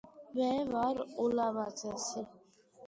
[0.37, 2.29] მე ვარ ულამაზესი